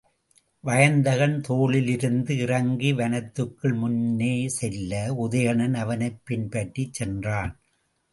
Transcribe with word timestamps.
வயந்தகன் 0.63 1.41
தேரிலிருந்து 1.47 2.29
இறங்கி 2.37 2.93
வனத்துக்குள் 2.93 3.75
முன்னே 3.75 4.47
செல்ல, 4.47 5.13
உதயணன் 5.27 5.73
அவனைப் 5.73 6.21
பின்பற்றிச் 6.23 6.93
சென்றான். 6.93 7.53